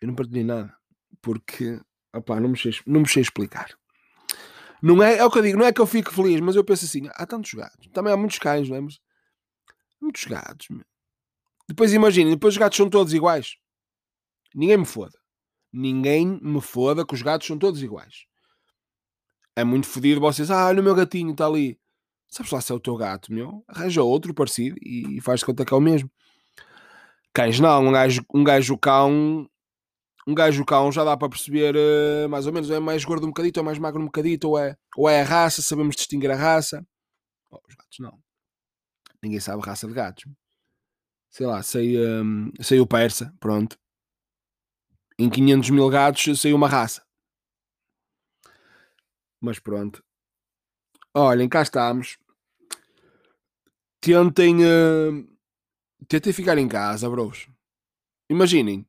Eu 0.00 0.08
não 0.08 0.14
partilhei 0.14 0.44
nada 0.44 0.74
porque 1.22 1.80
Opá, 2.16 2.40
não 2.40 2.48
me 2.48 2.58
sei, 2.58 2.72
não 2.86 3.00
me 3.00 3.08
sei 3.08 3.22
explicar. 3.22 3.68
Não 4.82 5.02
é, 5.02 5.18
é 5.18 5.24
o 5.24 5.30
que 5.30 5.38
eu 5.38 5.42
digo, 5.42 5.58
não 5.58 5.66
é 5.66 5.72
que 5.72 5.80
eu 5.80 5.86
fico 5.86 6.12
feliz, 6.12 6.40
mas 6.40 6.56
eu 6.56 6.64
penso 6.64 6.84
assim: 6.84 7.08
há 7.12 7.26
tantos 7.26 7.52
gatos, 7.52 7.86
também 7.92 8.12
há 8.12 8.16
muitos 8.16 8.38
cães, 8.38 8.68
não 8.68 8.76
é? 8.76 8.80
Mas, 8.80 8.98
muitos 10.06 10.24
gatos. 10.24 10.68
Meu. 10.70 10.84
Depois 11.68 11.92
imaginem, 11.92 12.32
depois 12.32 12.54
os 12.54 12.58
gatos 12.58 12.76
são 12.76 12.88
todos 12.88 13.12
iguais. 13.12 13.56
Ninguém 14.54 14.78
me 14.78 14.86
foda. 14.86 15.18
Ninguém 15.72 16.38
me 16.40 16.60
foda 16.60 17.04
que 17.04 17.14
os 17.14 17.22
gatos 17.22 17.46
são 17.46 17.58
todos 17.58 17.82
iguais. 17.82 18.24
É 19.54 19.64
muito 19.64 19.86
fodido 19.86 20.20
vocês, 20.20 20.50
ah, 20.50 20.66
olha 20.66 20.80
o 20.80 20.84
meu 20.84 20.94
gatinho 20.94 21.32
está 21.32 21.46
ali. 21.46 21.78
Sabes 22.28 22.52
lá 22.52 22.60
se 22.60 22.72
é 22.72 22.74
o 22.74 22.80
teu 22.80 22.96
gato, 22.96 23.32
meu? 23.32 23.64
Arranja 23.68 24.02
outro 24.02 24.34
parecido 24.34 24.76
e 24.82 25.20
faz 25.20 25.42
conta 25.42 25.64
que 25.64 25.72
é 25.72 25.76
o 25.76 25.80
mesmo. 25.80 26.10
Cães 27.32 27.60
não, 27.60 27.86
um 27.86 27.92
gajo, 27.92 28.24
um 28.34 28.44
gajo 28.44 28.78
cão 28.78 29.48
um 30.26 30.34
gajo 30.34 30.64
cão 30.64 30.90
já 30.90 31.04
dá 31.04 31.16
para 31.16 31.28
perceber 31.28 31.76
uh, 31.76 32.28
mais 32.28 32.46
ou 32.46 32.52
menos, 32.52 32.68
é 32.70 32.80
mais 32.80 33.04
gordo 33.04 33.24
um 33.24 33.28
bocadito, 33.28 33.60
ou 33.60 33.62
é 33.62 33.66
mais 33.66 33.78
magro 33.78 34.02
um 34.02 34.06
bocadito, 34.06 34.48
ou 34.48 34.58
é, 34.58 34.76
ou 34.96 35.08
é 35.08 35.20
a 35.20 35.24
raça, 35.24 35.62
sabemos 35.62 35.94
distinguir 35.94 36.30
a 36.30 36.36
raça. 36.36 36.84
Oh, 37.50 37.60
os 37.68 37.74
gatos 37.76 37.98
não. 38.00 38.18
Ninguém 39.22 39.40
sabe 39.40 39.62
a 39.62 39.66
raça 39.66 39.86
de 39.86 39.94
gatos. 39.94 40.24
Sei 41.30 41.46
lá, 41.46 41.62
sei, 41.62 41.98
um, 42.06 42.50
sei 42.60 42.80
o 42.80 42.86
persa, 42.86 43.34
pronto. 43.40 43.78
Em 45.18 45.28
500 45.28 45.70
mil 45.70 45.88
gatos 45.88 46.38
sei 46.38 46.52
uma 46.52 46.68
raça. 46.68 47.04
Mas 49.40 49.58
pronto. 49.58 50.02
Olhem, 51.14 51.48
cá 51.48 51.62
estamos. 51.62 52.18
Tentem, 54.00 54.56
uh, 54.64 55.38
tentem 56.06 56.32
ficar 56.32 56.58
em 56.58 56.68
casa, 56.68 57.08
bros. 57.08 57.48
Imaginem, 58.28 58.86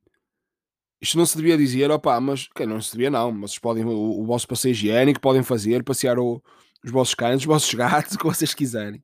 isto 1.02 1.18
não 1.18 1.26
se 1.26 1.38
devia 1.38 1.58
dizer, 1.58 1.92
opá, 1.92 2.20
mas 2.20 2.48
que 2.48 2.66
não 2.66 2.82
se 2.82 2.92
devia 2.92 3.10
não, 3.10 3.32
mas 3.32 3.58
podem, 3.60 3.86
o, 3.86 4.22
o 4.22 4.26
vosso 4.26 4.48
passeio 4.48 4.72
higiênico 4.72 5.22
podem 5.22 5.44
fazer, 5.44 5.84
passear 5.84 6.18
o, 6.18 6.44
os 6.84 6.92
vossos 6.92 7.14
cães, 7.14 7.38
os 7.42 7.46
vossos 7.46 7.72
gatos, 7.76 8.16
o 8.16 8.18
que 8.18 8.26
vocês 8.26 8.54
quiserem. 8.54 9.04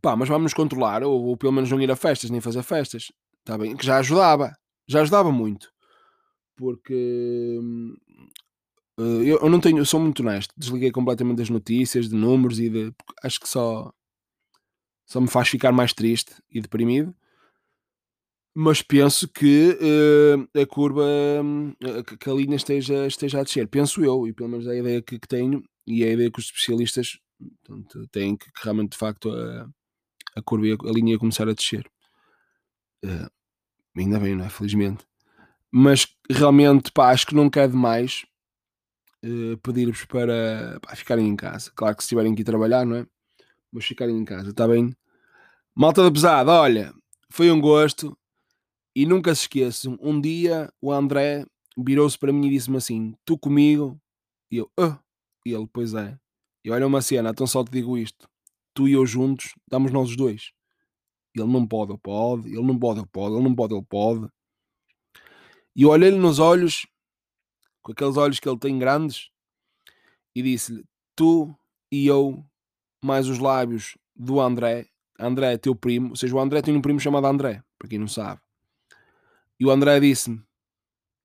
Pá, 0.00 0.16
mas 0.16 0.28
vamos 0.28 0.44
nos 0.44 0.54
controlar, 0.54 1.02
ou, 1.02 1.22
ou, 1.26 1.36
pelo 1.36 1.52
menos 1.52 1.70
não 1.70 1.80
ir 1.80 1.90
a 1.90 1.96
festas, 1.96 2.30
nem 2.30 2.40
fazer 2.40 2.62
festas, 2.62 3.12
está 3.40 3.58
bem? 3.58 3.76
Que 3.76 3.84
já 3.84 3.98
ajudava, 3.98 4.56
já 4.88 5.02
ajudava 5.02 5.30
muito, 5.30 5.70
porque 6.56 7.58
uh, 8.98 9.22
eu, 9.22 9.38
eu, 9.38 9.50
não 9.50 9.60
tenho, 9.60 9.78
eu 9.78 9.84
sou 9.84 10.00
muito 10.00 10.20
honesto, 10.22 10.54
desliguei 10.56 10.90
completamente 10.90 11.38
das 11.38 11.50
notícias, 11.50 12.08
de 12.08 12.16
números 12.16 12.58
e 12.58 12.70
de, 12.70 12.94
acho 13.22 13.40
que 13.40 13.48
só, 13.48 13.92
só 15.06 15.20
me 15.20 15.28
faz 15.28 15.48
ficar 15.48 15.72
mais 15.72 15.92
triste 15.92 16.34
e 16.50 16.60
deprimido 16.60 17.14
mas 18.54 18.82
penso 18.82 19.28
que 19.28 19.78
uh, 19.80 20.60
a 20.60 20.66
curva, 20.66 21.02
uh, 21.02 22.18
que 22.18 22.28
a 22.28 22.34
linha 22.34 22.56
esteja, 22.56 23.06
esteja 23.06 23.40
a 23.40 23.42
descer. 23.42 23.66
Penso 23.66 24.04
eu, 24.04 24.26
e 24.26 24.32
pelo 24.32 24.50
menos 24.50 24.66
é 24.66 24.72
a 24.72 24.76
ideia 24.76 25.02
que, 25.02 25.18
que 25.18 25.28
tenho, 25.28 25.62
e 25.86 26.04
é 26.04 26.08
a 26.08 26.12
ideia 26.12 26.30
que 26.30 26.38
os 26.38 26.46
especialistas 26.46 27.18
portanto, 27.64 28.06
têm, 28.08 28.36
que, 28.36 28.46
que, 28.52 28.62
realmente 28.62 28.92
de 28.92 28.98
facto 28.98 29.30
a, 29.30 29.68
a 30.36 30.42
curva 30.42 30.66
e 30.66 30.72
a, 30.72 30.74
a 30.74 30.92
linha 30.92 31.18
começar 31.18 31.48
a 31.48 31.54
descer. 31.54 31.90
Uh, 33.04 33.30
ainda 33.96 34.18
bem, 34.18 34.36
não 34.36 34.44
é? 34.44 34.48
Felizmente. 34.48 35.04
Mas 35.70 36.06
realmente, 36.30 36.92
pá, 36.92 37.10
acho 37.10 37.26
que 37.26 37.34
não 37.34 37.48
quer 37.48 37.68
demais 37.68 38.24
pedir-vos 39.62 40.04
para 40.04 40.80
pá, 40.80 40.96
ficarem 40.96 41.28
em 41.28 41.36
casa. 41.36 41.70
Claro 41.74 41.96
que 41.96 42.02
se 42.02 42.08
tiverem 42.08 42.34
que 42.34 42.42
ir 42.42 42.44
trabalhar, 42.44 42.84
não 42.84 42.96
é? 42.96 43.06
Mas 43.70 43.84
ficarem 43.84 44.16
em 44.16 44.24
casa, 44.24 44.50
está 44.50 44.66
bem? 44.66 44.94
Malta 45.74 46.02
da 46.02 46.10
pesada, 46.10 46.50
olha, 46.52 46.92
foi 47.30 47.50
um 47.50 47.60
gosto 47.60 48.16
e 48.94 49.06
nunca 49.06 49.34
se 49.34 49.42
esqueçam, 49.42 49.96
um 50.02 50.20
dia 50.20 50.70
o 50.80 50.92
André 50.92 51.46
virou-se 51.78 52.18
para 52.18 52.32
mim 52.32 52.46
e 52.46 52.50
disse-me 52.50 52.76
assim: 52.76 53.14
Tu 53.24 53.38
comigo? 53.38 53.98
E 54.50 54.58
eu, 54.58 54.70
ah. 54.78 54.98
E 55.46 55.52
ele, 55.52 55.66
pois 55.72 55.94
é. 55.94 56.18
E 56.64 56.70
olha 56.70 56.86
uma 56.86 57.02
cena, 57.02 57.30
então 57.30 57.46
só 57.46 57.64
te 57.64 57.70
digo 57.70 57.98
isto: 57.98 58.28
tu 58.74 58.88
e 58.88 58.92
eu 58.92 59.04
juntos, 59.06 59.54
damos 59.68 59.92
nós 59.92 60.10
os 60.10 60.16
dois. 60.16 60.52
Ele 61.34 61.46
não 61.46 61.66
pode, 61.66 61.92
ele 61.92 62.00
pode, 62.02 62.48
ele 62.48 62.62
não 62.62 62.78
pode, 62.78 63.00
ele 63.00 63.08
pode, 63.10 63.34
ele 63.34 63.44
não 63.44 63.54
pode, 63.54 63.74
ele 63.74 63.86
pode. 63.88 64.28
E 65.74 65.82
eu 65.82 65.88
olhei-lhe 65.88 66.18
nos 66.18 66.38
olhos, 66.38 66.86
com 67.82 67.92
aqueles 67.92 68.16
olhos 68.16 68.38
que 68.38 68.48
ele 68.48 68.58
tem 68.58 68.78
grandes, 68.78 69.30
e 70.34 70.42
disse-lhe: 70.42 70.84
Tu 71.16 71.54
e 71.90 72.06
eu, 72.06 72.44
mais 73.02 73.28
os 73.28 73.38
lábios 73.38 73.96
do 74.14 74.40
André, 74.40 74.86
André 75.18 75.54
é 75.54 75.58
teu 75.58 75.74
primo, 75.74 76.10
ou 76.10 76.16
seja, 76.16 76.34
o 76.34 76.40
André 76.40 76.62
tem 76.62 76.76
um 76.76 76.82
primo 76.82 77.00
chamado 77.00 77.26
André, 77.26 77.62
para 77.78 77.88
quem 77.88 77.98
não 77.98 78.08
sabe. 78.08 78.40
E 79.58 79.64
o 79.64 79.70
André 79.70 79.98
disse-me: 80.00 80.42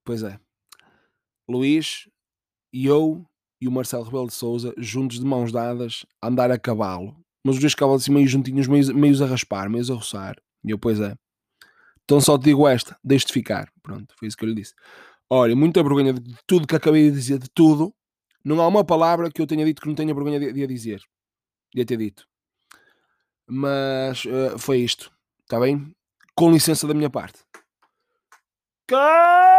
Pois 0.06 0.24
é, 0.24 0.40
Luís 1.48 2.10
e 2.72 2.86
eu 2.86 3.26
e 3.60 3.68
o 3.68 3.72
Marcelo 3.72 4.04
Rebelo 4.04 4.28
de 4.28 4.34
Souza, 4.34 4.74
juntos 4.78 5.20
de 5.20 5.26
mãos 5.26 5.52
dadas, 5.52 6.06
a 6.22 6.28
andar 6.28 6.52
a 6.52 6.60
cavalo. 6.60 7.16
Mas 7.44 7.56
os 7.56 7.62
dois 7.62 7.76
cavalos 7.76 8.04
assim 8.04 8.12
meio 8.12 8.28
juntinhos, 8.28 8.68
meio, 8.68 8.96
meio 8.96 9.24
a 9.24 9.28
raspar, 9.28 9.70
meio 9.70 9.84
a 9.92 9.96
roçar. 9.96 10.36
E 10.64 10.72
eu, 10.72 10.78
pois 10.78 11.00
é. 11.00 11.16
Então 12.04 12.22
só 12.22 12.38
te 12.38 12.46
digo 12.46 12.68
esta, 12.68 12.98
deixe-te 13.04 13.34
ficar. 13.34 13.72
Pronto, 13.82 14.14
foi 14.18 14.28
isso 14.28 14.38
que 14.38 14.46
eu 14.46 14.50
lhe 14.50 14.56
disse. 14.56 14.74
Olha, 15.30 15.56
muita 15.56 15.84
vergonha 15.84 16.14
de 16.14 16.36
tudo 16.46 16.68
que 16.68 16.76
acabei 16.76 17.10
de 17.10 17.16
dizer, 17.16 17.40
de 17.40 17.50
tudo. 17.50 17.94
Não 18.44 18.62
há 18.62 18.68
uma 18.68 18.84
palavra 18.84 19.30
que 19.30 19.42
eu 19.42 19.48
tenha 19.48 19.66
dito 19.66 19.82
que 19.82 19.88
não 19.88 19.96
tenha 19.96 20.14
vergonha 20.14 20.40
de, 20.40 20.64
a 20.64 20.68
dizer. 20.68 21.02
De 21.74 21.82
a 21.82 21.86
ter 21.86 21.98
dito. 21.98 22.26
Mas 23.46 24.24
uh, 24.26 24.58
foi 24.58 24.80
isto. 24.80 25.12
Está 25.42 25.60
bem? 25.60 25.94
Com 26.34 26.52
licença 26.52 26.88
da 26.88 26.94
minha 26.94 27.10
parte. 27.10 27.40
Car 28.88 29.57